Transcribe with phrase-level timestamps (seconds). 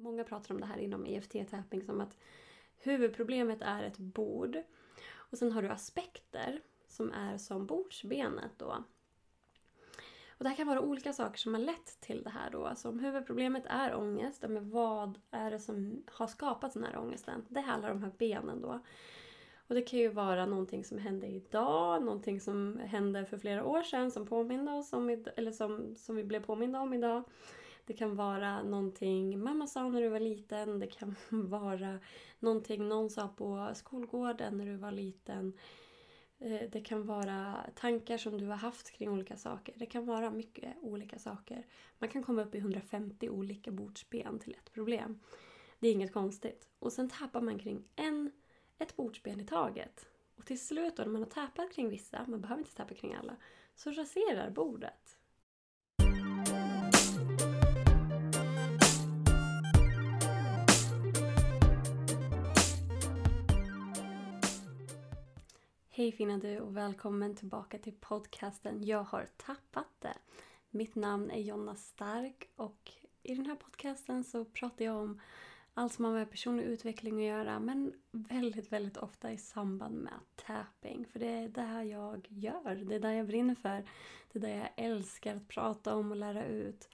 [0.00, 2.18] Många pratar om det här inom EFT-tapping som att
[2.76, 4.62] huvudproblemet är ett bord.
[5.14, 8.84] Och sen har du aspekter som är som bordsbenet då.
[10.38, 12.66] Och det här kan vara olika saker som har lett till det här då.
[12.66, 17.44] Alltså om huvudproblemet är ångest, men vad är det som har skapat den här ångesten?
[17.48, 18.80] Det handlar om de här benen då.
[19.68, 23.82] Och det kan ju vara någonting som hände idag, någonting som hände för flera år
[23.82, 27.22] sedan som påminde oss om, eller som, som vi blev påminda om idag.
[27.88, 30.78] Det kan vara någonting mamma sa när du var liten.
[30.78, 31.98] Det kan vara
[32.38, 35.52] någonting någon sa på skolgården när du var liten.
[36.38, 39.74] Eh, det kan vara tankar som du har haft kring olika saker.
[39.76, 41.66] Det kan vara mycket olika saker.
[41.98, 45.20] Man kan komma upp i 150 olika bordsben till ett problem.
[45.78, 46.68] Det är inget konstigt.
[46.78, 48.30] Och sen tappar man kring en,
[48.78, 50.06] ett bordsben i taget.
[50.36, 53.14] Och till slut då, när man har tappat kring vissa, man behöver inte tappa kring
[53.14, 53.36] alla,
[53.74, 55.17] så raserar bordet.
[65.98, 70.14] Hej fina du och välkommen tillbaka till podcasten Jag har tappat det.
[70.70, 75.20] Mitt namn är Jonna Stark och i den här podcasten så pratar jag om
[75.74, 80.14] allt som har med personlig utveckling att göra men väldigt, väldigt ofta i samband med
[80.46, 81.06] tapping.
[81.06, 83.84] För det är det jag gör, det är det jag brinner för.
[84.32, 86.88] Det är det jag älskar att prata om och lära ut.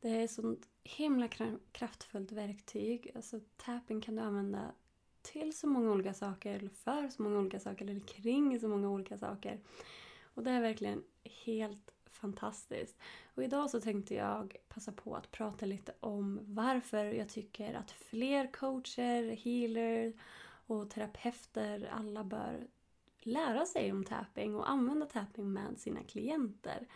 [0.00, 1.28] Det är ett sånt himla
[1.72, 3.10] kraftfullt verktyg.
[3.14, 4.72] Alltså tapping kan du använda
[5.24, 8.90] till så många olika saker, eller för så många olika saker, eller kring så många
[8.90, 9.60] olika saker.
[10.34, 11.02] Och det är verkligen
[11.44, 12.98] helt fantastiskt.
[13.34, 17.90] Och idag så tänkte jag passa på att prata lite om varför jag tycker att
[17.90, 20.14] fler coacher, healers
[20.66, 22.66] och terapeuter alla bör
[23.22, 26.86] lära sig om tapping och använda tapping med sina klienter.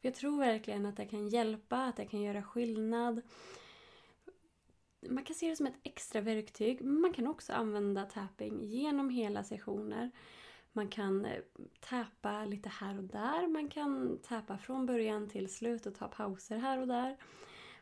[0.00, 3.22] För Jag tror verkligen att det kan hjälpa, att det kan göra skillnad
[5.08, 6.84] man kan se det som ett extra verktyg.
[6.84, 10.10] Man kan också använda tapping genom hela sessioner.
[10.72, 11.42] Man kan eh,
[11.80, 13.48] täpa lite här och där.
[13.48, 17.16] Man kan täpa från början till slut och ta pauser här och där.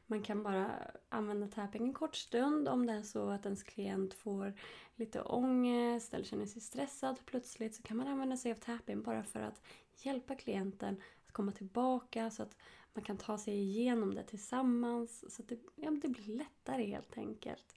[0.06, 0.70] Man kan bara
[1.09, 4.54] använda tapping en kort stund om det är så att ens klient får
[4.97, 9.25] lite ångest eller känner sig stressad plötsligt så kan man använda sig av tapping bara
[9.25, 9.62] för att
[9.97, 12.56] hjälpa klienten att komma tillbaka så att
[12.98, 17.19] man kan ta sig igenom det tillsammans så att det, ja, det blir lättare helt
[17.19, 17.75] enkelt.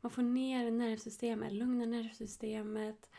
[0.00, 3.10] Man får ner nervsystemet, lugnar nervsystemet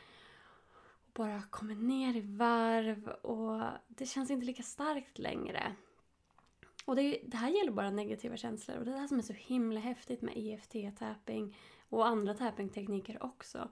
[1.05, 5.75] och bara kommer ner i varv och det känns inte lika starkt längre.
[6.85, 9.23] Och det, det här gäller bara negativa känslor och det är det här som är
[9.23, 11.57] så himla häftigt med EFT-tapping
[11.89, 13.69] och andra tappingtekniker också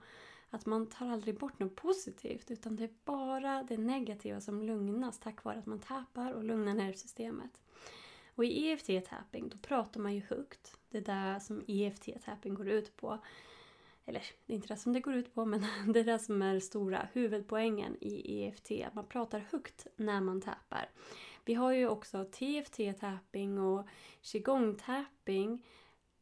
[0.50, 5.20] att man tar aldrig bort något positivt utan det är bara det negativa som lugnas
[5.20, 7.62] tack vare att man tappar och lugnar nervsystemet.
[8.36, 10.78] Och i EFT-tapping då pratar man ju högt.
[10.90, 13.20] Det är det som EFT-tapping går ut på.
[14.06, 16.42] Eller det är inte det som det går ut på men det är det som
[16.42, 18.72] är stora huvudpoängen i EFT.
[18.88, 20.90] Att man pratar högt när man tappar.
[21.46, 23.88] Vi har ju också TFT-tapping och
[24.22, 25.64] qigong-tapping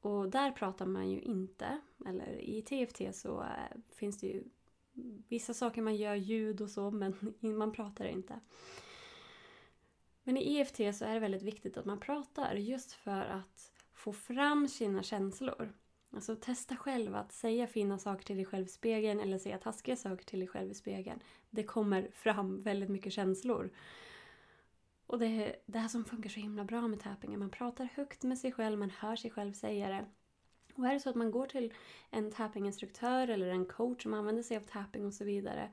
[0.06, 4.44] och där pratar man ju inte, eller i TFT så eh, finns det ju
[5.28, 8.40] vissa saker man gör ljud och så men man pratar inte.
[10.24, 14.14] Men i EFT så är det väldigt viktigt att man pratar just för att få
[14.14, 15.74] fram sina känslor.
[16.12, 19.96] Alltså testa själv att säga fina saker till dig själv i spegeln eller säga taskiga
[19.96, 21.20] saker till dig själv i spegeln.
[21.50, 23.72] Det kommer fram väldigt mycket känslor.
[25.08, 27.40] Och det är det här som funkar så himla bra med tapping.
[27.40, 30.06] Man pratar högt med sig själv, man hör sig själv säga det.
[30.76, 31.74] Och är det så att man går till
[32.10, 35.70] en tappinginstruktör eller en coach som använder sig av tapping och så vidare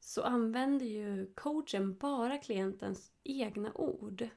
[0.00, 4.28] så använder ju coachen bara klientens egna ord.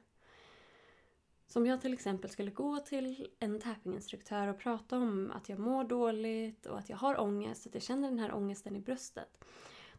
[1.46, 5.58] Så om jag till exempel skulle gå till en tappinginstruktör och prata om att jag
[5.58, 9.44] mår dåligt och att jag har ångest, att jag känner den här ångesten i bröstet.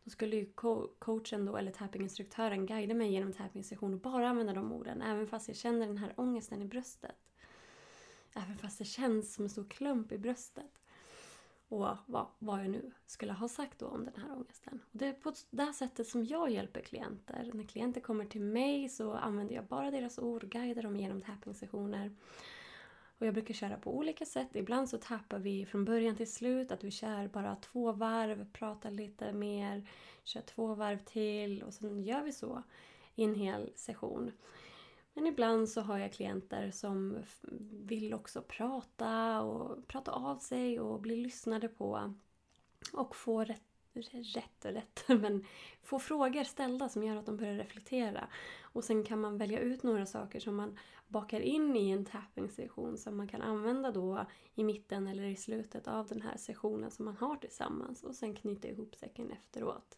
[0.08, 0.46] Då skulle ju
[1.00, 5.02] coachen då, eller tappinginstruktören guida mig genom tapping och bara använda de orden.
[5.02, 7.16] Även fast jag känner den här ångesten i bröstet.
[8.36, 10.80] Även fast det känns som en stor klump i bröstet.
[11.68, 14.80] Och vad, vad jag nu skulle ha sagt då om den här ångesten.
[14.92, 17.52] Och det är på det här sättet som jag hjälper klienter.
[17.54, 22.16] När klienter kommer till mig så använder jag bara deras ord, guidar dem genom tapping-sessioner.
[23.18, 24.56] Och jag brukar köra på olika sätt.
[24.56, 28.92] Ibland så tappar vi från början till slut, att vi kör bara två varv, pratar
[28.92, 29.90] lite mer,
[30.24, 32.64] kör två varv till och sen gör vi så
[33.16, 34.32] i en hel session.
[35.14, 37.18] Men ibland så har jag klienter som
[37.72, 42.14] vill också prata och prata av sig och bli lyssnade på
[42.94, 43.67] och få rätt,
[44.02, 45.46] rätt och rätt, men
[45.84, 48.28] få frågor ställda som gör att de börjar reflektera.
[48.62, 52.98] Och sen kan man välja ut några saker som man bakar in i en tapping-session
[52.98, 57.06] som man kan använda då i mitten eller i slutet av den här sessionen som
[57.06, 59.98] man har tillsammans och sen knyta ihop säcken efteråt.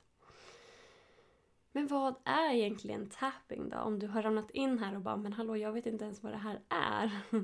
[1.72, 3.78] Men vad är egentligen tapping då?
[3.78, 6.34] Om du har ramlat in här och bara “men hallå, jag vet inte ens vad
[6.34, 7.12] det här är”.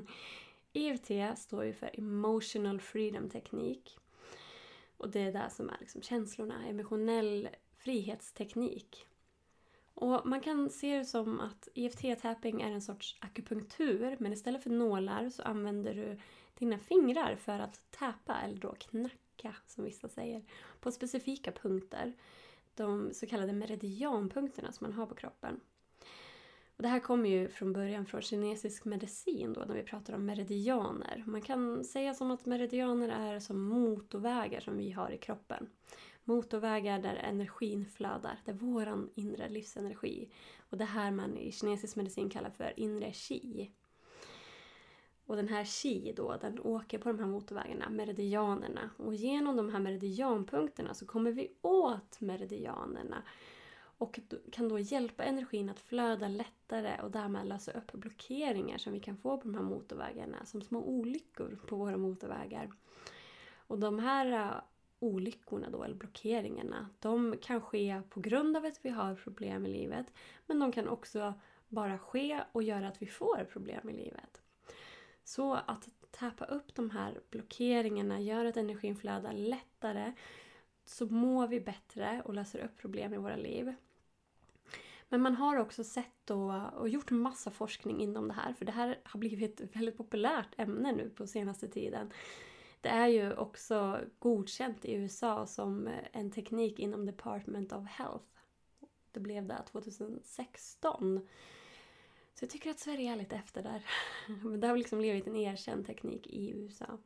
[0.72, 3.98] EFT står ju för Emotional Freedom Teknik.
[4.96, 9.06] Och det är det som är liksom känslorna, emotionell frihetsteknik.
[9.94, 14.70] Och man kan se det som att EFT-tapping är en sorts akupunktur men istället för
[14.70, 16.18] nålar så använder du
[16.58, 20.44] dina fingrar för att täpa, eller då knacka som vissa säger,
[20.80, 22.12] på specifika punkter.
[22.74, 25.60] De så kallade meridianpunkterna som man har på kroppen.
[26.76, 30.26] Och det här kommer ju från början från kinesisk medicin då när vi pratar om
[30.26, 31.24] meridianer.
[31.26, 35.68] Man kan säga som att meridianer är som motorvägar som vi har i kroppen.
[36.24, 40.30] Motorvägar där energin flödar, där våran inre livsenergi.
[40.70, 43.70] Och det här man i kinesisk medicin kallar för inre qi.
[45.26, 48.90] Och den här qi då, den åker på de här motorvägarna, meridianerna.
[48.96, 53.22] Och genom de här meridianpunkterna så kommer vi åt meridianerna
[53.98, 54.20] och
[54.52, 59.16] kan då hjälpa energin att flöda lättare och därmed lösa upp blockeringar som vi kan
[59.16, 62.70] få på de här motorvägarna, som små olyckor på våra motorvägar.
[63.56, 64.60] Och de här eh,
[64.98, 69.68] olyckorna då, eller blockeringarna, de kan ske på grund av att vi har problem i
[69.68, 70.06] livet,
[70.46, 71.34] men de kan också
[71.68, 74.42] bara ske och göra att vi får problem i livet.
[75.24, 80.12] Så att tappa upp de här blockeringarna gör att energin flödar lättare
[80.84, 83.74] så mår vi bättre och löser upp problem i våra liv.
[85.08, 88.72] Men man har också sett och, och gjort massa forskning inom det här för det
[88.72, 92.12] här har blivit ett väldigt populärt ämne nu på senaste tiden.
[92.80, 98.24] Det är ju också godkänt i USA som en teknik inom Department of Health.
[99.12, 101.28] Det blev det 2016.
[102.34, 103.84] Så jag tycker att Sverige är lite efter där.
[104.44, 106.98] Men det har liksom blivit en erkänd teknik i USA.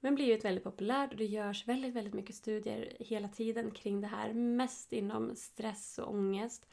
[0.00, 4.06] Men blivit väldigt populärt och det görs väldigt, väldigt mycket studier hela tiden kring det
[4.06, 4.32] här.
[4.32, 6.66] Mest inom stress och ångest.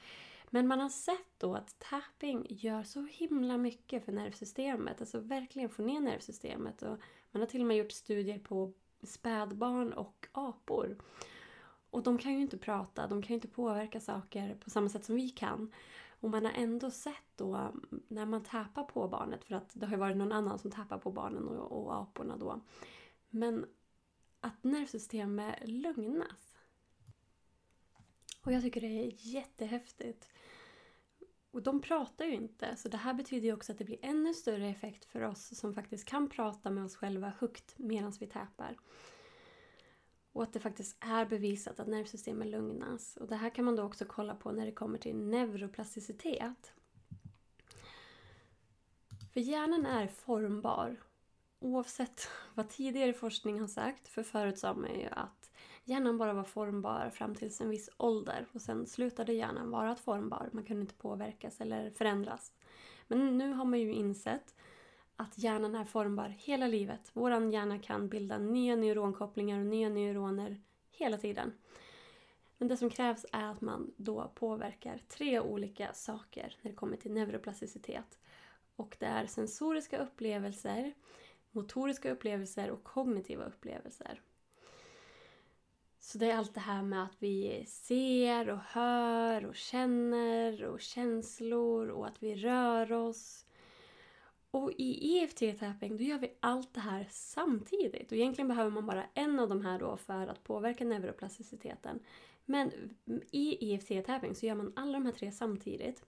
[0.50, 5.02] Men man har sett då att tapping gör så himla mycket för nervsystemet.
[5.02, 6.82] Alltså verkligen få ner nervsystemet.
[6.82, 6.98] Och
[7.32, 8.74] man har till och med gjort studier på
[9.04, 10.98] spädbarn och apor.
[11.90, 15.06] Och de kan ju inte prata, de kan ju inte påverka saker på samma sätt
[15.06, 15.72] som vi kan.
[16.20, 17.72] Och man har ändå sett då
[18.08, 20.98] när man tappar på barnet, för att det har ju varit någon annan som tappar
[20.98, 22.62] på barnen och, och aporna då.
[23.36, 23.66] Men
[24.40, 26.54] att nervsystemet lugnas.
[28.42, 30.30] Och jag tycker det är jättehäftigt.
[31.52, 34.34] Och de pratar ju inte, så det här betyder ju också att det blir ännu
[34.34, 38.78] större effekt för oss som faktiskt kan prata med oss själva högt medan vi täpar.
[40.32, 43.18] Och att det faktiskt är bevisat att nervsystemet lugnas.
[43.18, 46.74] Och det här kan man då också kolla på när det kommer till neuroplasticitet.
[49.34, 51.05] För hjärnan är formbar
[51.66, 55.52] oavsett vad tidigare forskning har sagt, för förut sa man ju att
[55.84, 60.50] hjärnan bara var formbar fram till en viss ålder och sen slutade hjärnan vara formbar.
[60.52, 62.52] Man kunde inte påverkas eller förändras.
[63.08, 64.56] Men nu har man ju insett
[65.16, 67.12] att hjärnan är formbar hela livet.
[67.14, 70.62] Vår hjärna kan bilda nya neuronkopplingar och nya neuroner
[70.92, 71.54] hela tiden.
[72.58, 76.98] Men det som krävs är att man då påverkar tre olika saker när det kommer
[76.98, 78.20] till neuroplasticitet.
[78.76, 80.94] Och det är sensoriska upplevelser,
[81.56, 84.22] motoriska upplevelser och kognitiva upplevelser.
[86.00, 90.82] Så det är allt det här med att vi ser och hör och känner och
[90.82, 93.46] känslor och att vi rör oss.
[94.52, 98.12] Och i EFT-tapping då gör vi allt det här samtidigt.
[98.12, 102.00] Och egentligen behöver man bara en av de här då för att påverka neuroplasticiteten.
[102.46, 102.72] Men
[103.32, 106.06] i EFT-tapping så gör man alla de här tre samtidigt.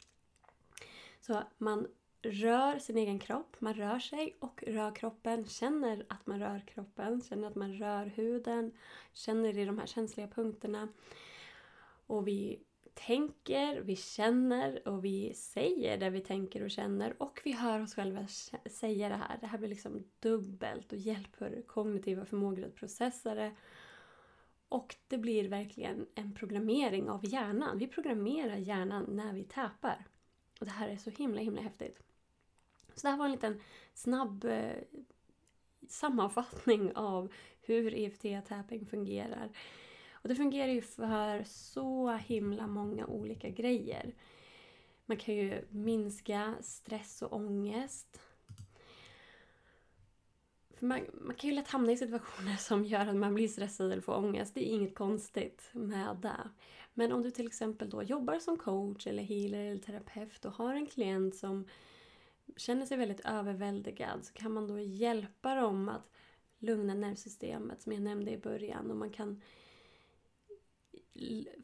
[1.20, 1.88] Så man
[2.22, 7.22] rör sin egen kropp, man rör sig och rör kroppen, känner att man rör kroppen,
[7.22, 8.72] känner att man rör huden,
[9.14, 10.88] känner i de här känsliga punkterna.
[12.08, 12.60] Och vi
[12.94, 17.96] tänker, vi känner och vi säger det vi tänker och känner och vi hör oss
[17.96, 18.28] själva
[18.66, 19.38] säga det här.
[19.42, 23.52] Det här blir liksom dubbelt och hjälper kognitiva förmågor att processa det.
[24.70, 27.78] Och det blir verkligen en programmering av hjärnan.
[27.78, 30.06] Vi programmerar hjärnan när vi täpar.
[30.60, 32.07] Och det här är så himla himla häftigt.
[32.98, 33.62] Så det här var en liten
[33.94, 34.76] snabb eh,
[35.88, 39.50] sammanfattning av hur EFT-tapping fungerar.
[40.12, 44.16] Och det fungerar ju för så himla många olika grejer.
[45.06, 48.22] Man kan ju minska stress och ångest.
[50.76, 53.92] För man, man kan ju lätt hamna i situationer som gör att man blir stressad
[53.92, 54.54] eller får ångest.
[54.54, 56.50] Det är inget konstigt med det.
[56.94, 60.74] Men om du till exempel då jobbar som coach eller healer eller terapeut och har
[60.74, 61.68] en klient som
[62.58, 66.10] känner sig väldigt överväldigad så kan man då hjälpa dem att
[66.60, 68.92] lugna nervsystemet som jag nämnde i början.
[68.92, 69.42] Och man kan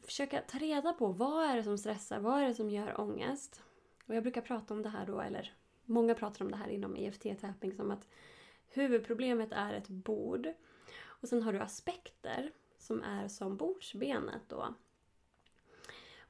[0.02, 3.62] försöka ta reda på vad är det som stressar, vad är det som gör ångest.
[4.06, 5.52] Och jag brukar prata om det här då, eller
[5.84, 8.08] många pratar om det här inom EFT-tapping som att
[8.68, 10.48] huvudproblemet är ett bord.
[11.04, 14.74] Och sen har du aspekter som är som bordsbenet då.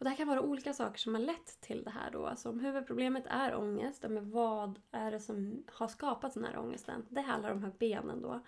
[0.04, 2.26] Och det här kan vara olika saker som har lett till det här då.
[2.26, 7.06] Alltså om huvudproblemet är ångest, men vad är det som har skapat den här ångesten?
[7.08, 8.40] Det handlar om de här benen då.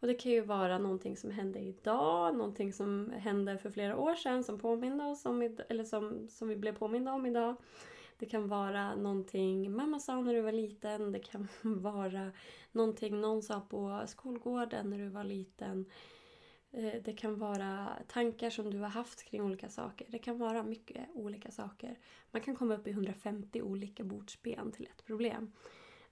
[0.00, 4.14] Och det kan ju vara någonting som hände idag, någonting som hände för flera år
[4.14, 7.56] sedan som påminner oss om, eller som, som vi blev påminda om idag.
[8.18, 11.12] Det kan vara någonting mamma sa när du var liten.
[11.12, 12.32] Det kan vara
[12.72, 15.86] någonting någon sa på skolgården när du var liten.
[16.70, 20.06] Eh, det kan vara tankar som du har haft kring olika saker.
[20.10, 21.98] Det kan vara mycket olika saker.
[22.30, 25.52] Man kan komma upp i 150 olika bordsben till ett problem.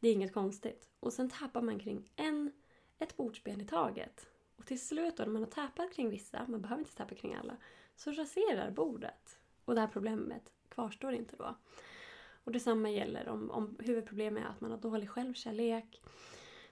[0.01, 0.89] Det är inget konstigt.
[1.01, 2.53] Och sen tappar man kring en,
[2.99, 4.27] ett bordsben i taget.
[4.57, 7.35] Och till slut då, när man har tappat kring vissa, man behöver inte tappa kring
[7.35, 7.57] alla,
[7.97, 9.39] så raserar bordet.
[9.65, 11.57] Och det här problemet kvarstår inte då.
[12.45, 16.03] Och detsamma gäller om, om huvudproblemet är att man har dålig självkärlek.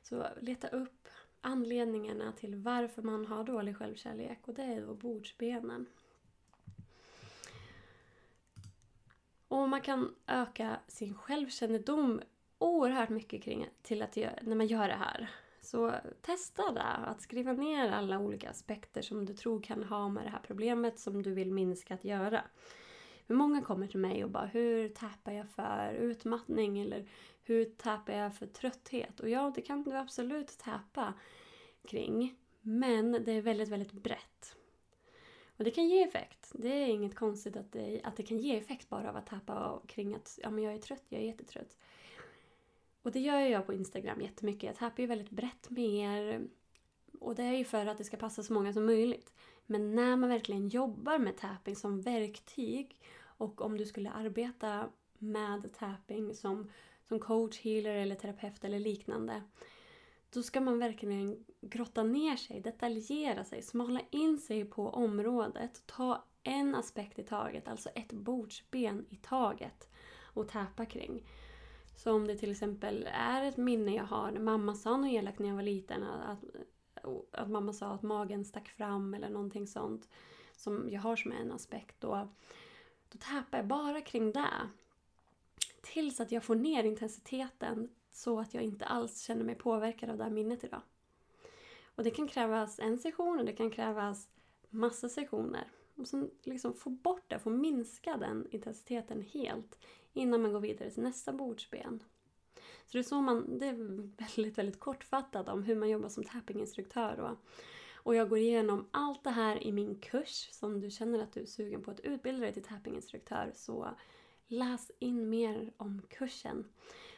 [0.02, 1.08] Så leta upp
[1.42, 5.86] anledningarna till varför man har dålig självkärlek och det är då bordsbenen.
[9.48, 12.20] Och man kan öka sin självkännedom
[12.58, 15.30] oerhört mycket kring till att göra, när man gör det här.
[15.60, 20.24] Så testa det, att skriva ner alla olika aspekter som du tror kan ha med
[20.24, 22.42] det här problemet som du vill minska att göra.
[23.26, 27.08] Många kommer till mig och bara hur tappar jag för utmattning eller
[27.44, 29.20] hur tappar jag för trötthet?
[29.20, 31.14] Och ja, det kan du absolut tappa
[31.88, 32.36] kring.
[32.60, 34.56] Men det är väldigt, väldigt brett.
[35.56, 36.52] Och det kan ge effekt.
[36.54, 39.82] Det är inget konstigt att det, att det kan ge effekt bara av att tappa
[39.86, 41.76] kring att ja, men jag är trött, jag är jättetrött.
[43.02, 44.62] Och det gör jag på Instagram jättemycket.
[44.62, 46.46] Jag tappar ju väldigt brett med er.
[47.20, 49.32] Och det är ju för att det ska passa så många som möjligt.
[49.66, 55.74] Men när man verkligen jobbar med tapping som verktyg och om du skulle arbeta med
[55.74, 56.70] tapping som,
[57.08, 59.42] som coach, healer eller terapeut eller liknande
[60.32, 65.82] då ska man verkligen grotta ner sig, detaljera sig, smala in sig på området.
[65.86, 69.88] Ta en aspekt i taget, alltså ett bordsben i taget
[70.22, 71.26] och täpa kring.
[71.96, 75.48] Så om det till exempel är ett minne jag har mamma sa något elakt när
[75.48, 76.44] jag var liten, att,
[77.32, 80.08] att mamma sa att magen stack fram eller någonting sånt
[80.56, 82.28] som jag har som en aspekt då,
[83.08, 84.68] då täpar jag bara kring det.
[85.92, 90.16] Tills att jag får ner intensiteten så att jag inte alls känner mig påverkad av
[90.16, 90.82] det här minnet idag.
[91.94, 94.28] Och det kan krävas en session och det kan krävas
[94.70, 95.64] massa sessioner.
[95.94, 99.78] Och sen liksom få bort det, få minska den intensiteten helt
[100.12, 102.02] innan man går vidare till nästa bordsben.
[102.86, 106.24] Så det är så man, det är väldigt, väldigt kortfattat om hur man jobbar som
[106.24, 107.20] tappinginstruktör.
[107.20, 107.38] Och,
[107.94, 110.48] och jag går igenom allt det här i min kurs.
[110.52, 113.88] Så om du känner att du är sugen på att utbilda dig till tappinginstruktör så
[114.52, 116.64] läs in mer om kursen.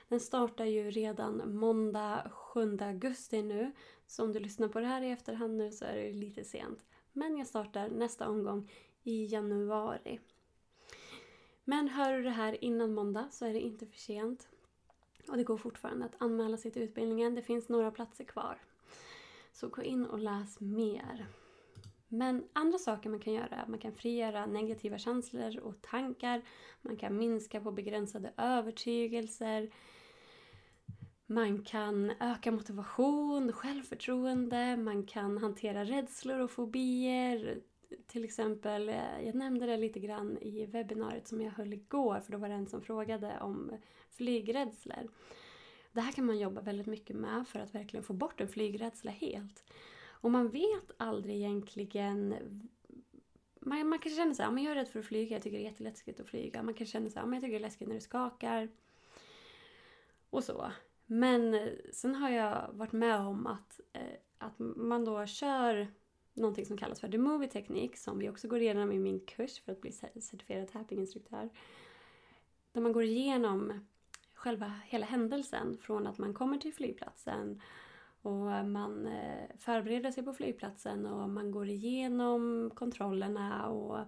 [0.09, 3.73] Den startar ju redan måndag 7 augusti nu.
[4.07, 6.85] Så om du lyssnar på det här i efterhand nu så är det lite sent.
[7.12, 8.71] Men jag startar nästa omgång
[9.03, 10.21] i januari.
[11.64, 14.49] Men hör du det här innan måndag så är det inte för sent.
[15.29, 17.35] Och det går fortfarande att anmäla sig till utbildningen.
[17.35, 18.59] Det finns några platser kvar.
[19.53, 21.26] Så gå in och läs mer.
[22.18, 26.42] Men andra saker man kan göra är att man kan frigöra negativa känslor och tankar.
[26.83, 29.71] Man kan minska på begränsade övertygelser.
[31.26, 37.61] Man kan öka motivation, självförtroende, man kan hantera rädslor och fobier.
[38.06, 42.33] Till exempel, eh, jag nämnde det lite grann i webbinariet som jag höll igår för
[42.33, 43.71] då var det en som frågade om
[44.11, 45.09] flygrädslor.
[45.92, 49.11] Det här kan man jobba väldigt mycket med för att verkligen få bort en flygrädsla
[49.11, 49.64] helt.
[50.25, 52.35] Och man vet aldrig egentligen
[53.61, 55.59] man, man kanske känner så här, men jag är rädd för att flyga, jag tycker
[55.59, 56.62] det är jätteläskigt att flyga.
[56.62, 58.69] Man kanske känner så här, men jag tycker det är läskigt när det skakar.
[60.31, 60.73] Och så.
[61.07, 65.88] Men eh, sen har jag varit med om att, eh, att man då kör
[66.35, 69.61] någonting som kallas för The Movie Teknik som vi också går igenom i min kurs
[69.61, 71.50] för att bli certifierad tappinginstruktör.
[72.73, 73.87] Där man går igenom
[74.35, 77.61] själva hela händelsen från att man kommer till flygplatsen
[78.25, 83.99] och man eh, förbereder sig på flygplatsen och man går igenom kontrollerna och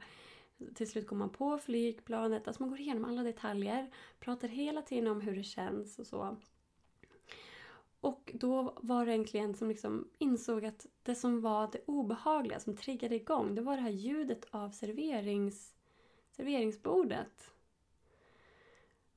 [0.74, 2.46] till slut går man på flygplanet.
[2.46, 6.36] Alltså man går igenom alla detaljer, pratar hela tiden om hur det känns och så.
[8.00, 12.60] Och då var det en klient som liksom insåg att det som var det obehagliga,
[12.60, 15.74] som triggade igång, det var det här ljudet av serverings,
[16.30, 17.50] serveringsbordet.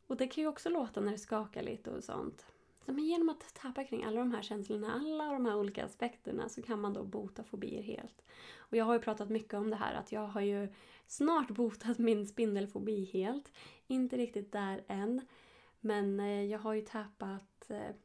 [0.08, 2.46] Och det kan ju också låta när det skakar lite och sånt.
[2.92, 6.62] Men genom att tappa kring alla de här känslorna, alla de här olika aspekterna så
[6.62, 8.24] kan man då bota fobier helt.
[8.58, 10.68] Och jag har ju pratat mycket om det här att jag har ju
[11.08, 13.52] snart botat min spindelfobi helt.
[13.88, 15.22] Inte riktigt där än.
[15.80, 17.96] Men eh, jag har ju tappat eh,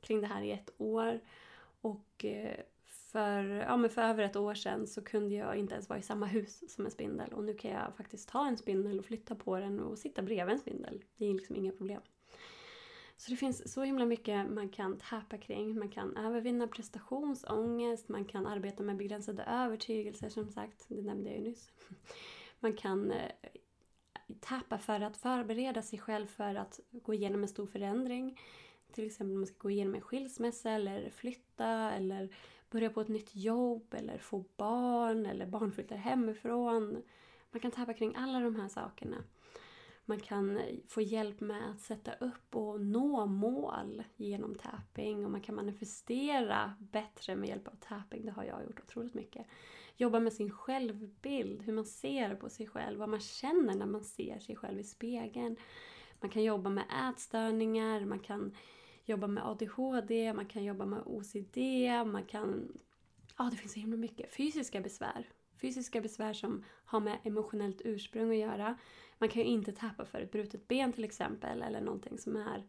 [0.00, 1.20] kring det här i ett år.
[1.80, 5.88] Och eh, för, ja, men för över ett år sedan så kunde jag inte ens
[5.88, 7.32] vara i samma hus som en spindel.
[7.32, 10.52] Och nu kan jag faktiskt ta en spindel och flytta på den och sitta bredvid
[10.52, 11.04] en spindel.
[11.16, 12.00] Det är liksom inga problem.
[13.18, 15.78] Så det finns så himla mycket man kan tappa kring.
[15.78, 21.38] Man kan övervinna prestationsångest, man kan arbeta med begränsade övertygelser som sagt, det nämnde jag
[21.38, 21.70] ju nyss.
[22.60, 23.30] Man kan eh,
[24.40, 28.40] tappa för att förbereda sig själv för att gå igenom en stor förändring.
[28.92, 32.36] Till exempel om man ska gå igenom en skilsmässa eller flytta eller
[32.70, 37.02] börja på ett nytt jobb eller få barn eller barn flyttar hemifrån.
[37.50, 39.24] Man kan tappa kring alla de här sakerna.
[40.08, 45.30] Man kan eh, få hjälp med att sätta upp och nå mål genom tapping och
[45.30, 48.26] man kan manifestera bättre med hjälp av tapping.
[48.26, 49.46] Det har jag gjort otroligt mycket.
[49.96, 54.04] Jobba med sin självbild, hur man ser på sig själv, vad man känner när man
[54.04, 55.56] ser sig själv i spegeln.
[56.20, 58.54] Man kan jobba med ätstörningar, man kan
[59.04, 61.56] jobba med ADHD, man kan jobba med OCD,
[62.06, 62.78] man kan...
[63.38, 64.34] Ja, det finns så himla mycket.
[64.34, 65.28] Fysiska besvär.
[65.60, 68.78] Fysiska besvär som har med emotionellt ursprung att göra.
[69.18, 72.66] Man kan ju inte tappa för ett brutet ben till exempel eller någonting som är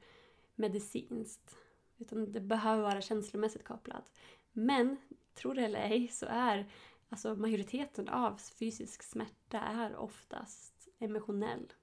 [0.55, 1.57] medicinskt.
[1.97, 4.11] Utan det behöver vara känslomässigt kopplat.
[4.51, 4.97] Men,
[5.33, 6.71] tro det eller ej, så är
[7.09, 11.73] alltså majoriteten av fysisk smärta är oftast emotionell.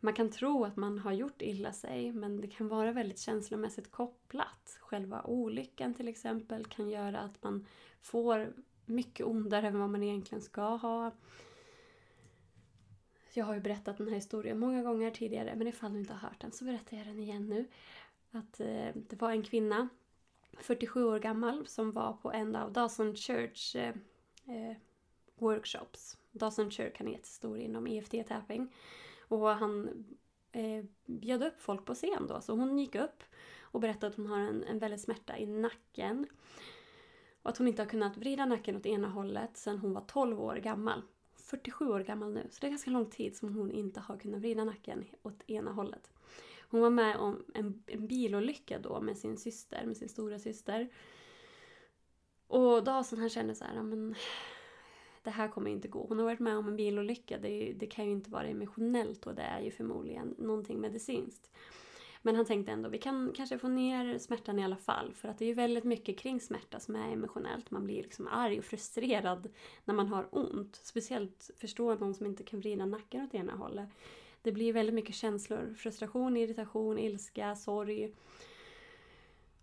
[0.00, 3.90] Man kan tro att man har gjort illa sig men det kan vara väldigt känslomässigt
[3.90, 4.78] kopplat.
[4.80, 7.66] Själva olyckan till exempel kan göra att man
[8.00, 8.52] får
[8.86, 11.10] mycket ondare än vad man egentligen ska ha.
[13.32, 16.28] Jag har ju berättat den här historien många gånger tidigare men ifall du inte har
[16.28, 17.66] hört den så berättar jag den igen nu.
[18.30, 19.88] Att eh, det var en kvinna,
[20.58, 23.94] 47 år gammal, som var på en av Dawson Church eh,
[24.46, 24.76] eh,
[25.34, 26.18] workshops.
[26.32, 28.72] Dawson Church han är jättestor inom EFT-tapping.
[29.28, 30.04] Och han
[30.52, 32.40] eh, bjöd upp folk på scen då.
[32.40, 33.22] Så hon gick upp
[33.60, 36.26] och berättade att hon har en, en väldigt smärta i nacken.
[37.44, 40.40] Och att hon inte har kunnat vrida nacken åt ena hållet sedan hon var 12
[40.40, 41.02] år gammal.
[41.36, 44.40] 47 år gammal nu, så det är ganska lång tid som hon inte har kunnat
[44.40, 46.10] vrida nacken åt ena hållet.
[46.70, 50.88] Hon var med om en, en bilolycka då med sin syster, med sin stora syster.
[52.46, 54.14] Och Dawson han kände så här, men
[55.22, 56.06] det här kommer inte gå.
[56.08, 59.34] Hon har varit med om en bilolycka, det, det kan ju inte vara emotionellt och
[59.34, 61.50] det är ju förmodligen någonting medicinskt.
[62.26, 65.14] Men han tänkte ändå, vi kan kanske få ner smärtan i alla fall.
[65.14, 67.70] För att det är ju väldigt mycket kring smärta som är emotionellt.
[67.70, 69.48] Man blir liksom arg och frustrerad
[69.84, 70.80] när man har ont.
[70.82, 73.88] Speciellt förstå någon som inte kan vrida nacken åt ena hållet.
[74.42, 75.74] Det blir väldigt mycket känslor.
[75.78, 78.14] Frustration, irritation, ilska, sorg.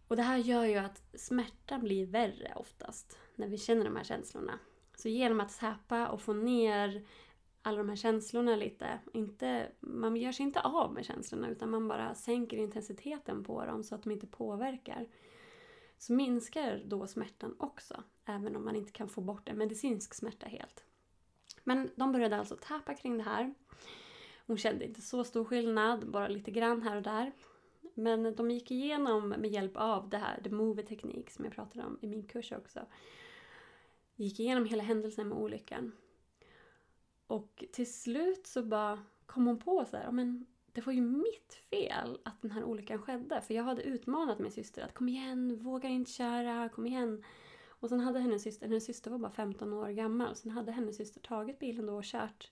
[0.08, 4.04] Och det här gör ju att smärtan blir värre oftast när vi känner de här
[4.04, 4.60] känslorna.
[4.96, 7.06] Så genom att säpa och få ner
[7.62, 9.00] alla de här känslorna lite.
[9.14, 13.84] Inte, man gör sig inte av med känslorna utan man bara sänker intensiteten på dem
[13.84, 15.08] så att de inte påverkar.
[15.98, 20.46] Så minskar då smärtan också, även om man inte kan få bort en medicinsk smärta
[20.46, 20.84] helt.
[21.64, 23.54] Men de började alltså tappa kring det här.
[24.48, 27.32] Hon kände inte så stor skillnad, bara lite grann här och där.
[27.94, 31.86] Men de gick igenom med hjälp av det här, the movie teknik som jag pratade
[31.86, 32.80] om i min kurs också.
[34.16, 35.92] Gick igenom hela händelsen med olyckan.
[37.32, 41.54] Och till slut så bara kom hon på så här, men det var ju mitt
[41.70, 43.42] fel att den här olyckan skedde.
[43.42, 47.24] För jag hade utmanat min syster att kom igen, våga inte köra, kom igen.
[47.68, 50.98] Och sen hade hennes syster, hennes syster var bara 15 år gammal, sen hade hennes
[50.98, 52.52] syster tagit bilen då och kört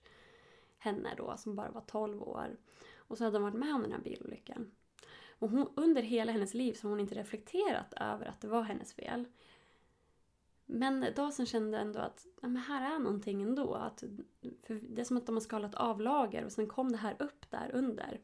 [0.77, 2.57] henne då som bara var 12 år.
[2.95, 4.71] Och så hade de varit med om den här bilolyckan.
[5.39, 8.61] Och hon, under hela hennes liv så har hon inte reflekterat över att det var
[8.61, 9.25] hennes fel.
[10.71, 13.73] Men Dawson kände ändå att ja, men här är någonting ändå.
[13.73, 14.03] Att,
[14.67, 17.15] för det är som att de har skalat av lager och sen kom det här
[17.19, 18.19] upp där under.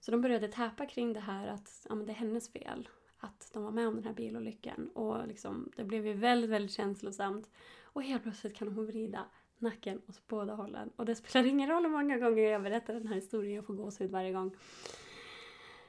[0.00, 2.88] Så de började täpa kring det här att ja, men det är hennes fel.
[3.18, 4.88] Att de var med om den här bilolyckan.
[4.88, 7.50] Och liksom, det blev ju väldigt, väldigt känslosamt.
[7.82, 9.24] Och helt plötsligt kan hon vrida
[9.58, 10.90] nacken åt båda hållen.
[10.96, 13.74] Och det spelar ingen roll hur många gånger jag berättar den här historien, jag får
[13.74, 14.56] gåshud varje gång.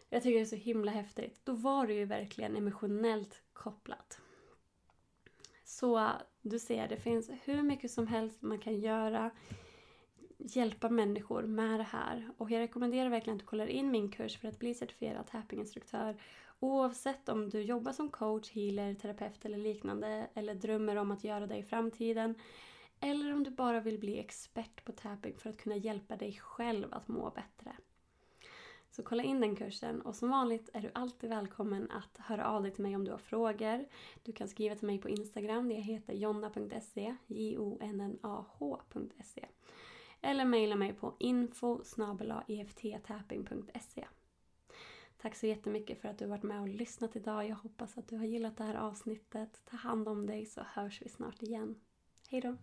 [0.10, 1.41] Jag tycker det är så himla häftigt.
[1.43, 4.21] Då var det ju verkligen emotionellt kopplat.
[5.69, 9.32] Så du ser, det finns hur mycket som helst man kan göra
[10.38, 12.32] hjälpa människor med det här.
[12.38, 16.17] Och jag rekommenderar verkligen att du kollar in min kurs för att bli certifierad tappinginstruktör
[16.60, 21.47] Oavsett om du jobbar som coach, healer, terapeut eller liknande eller drömmer om att göra
[21.47, 22.36] det i framtiden
[22.99, 26.93] eller om du bara vill bli expert på tapping för att kunna hjälpa dig själv
[26.93, 27.75] att må bättre.
[28.97, 32.63] Så kolla in den kursen och som vanligt är du alltid välkommen att höra av
[32.63, 33.86] dig till mig om du har frågor.
[34.23, 38.25] Du kan skriva till mig på Instagram, jag heter jonna.se, j-o-n-n-a-h.se.
[40.21, 41.81] Eller mejla mig på info
[42.47, 44.01] efttapping.se.
[44.01, 44.07] E
[45.17, 47.47] Tack så jättemycket för att du har varit med och lyssnat idag.
[47.47, 49.62] Jag hoppas att du har gillat det här avsnittet.
[49.65, 51.75] Ta hand om dig så hörs vi snart igen.
[52.29, 52.57] Hejdå!